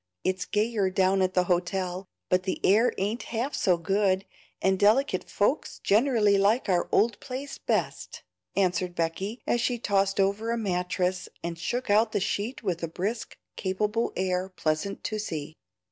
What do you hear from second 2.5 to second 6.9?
air ain't half so good, and delicate folks generally like our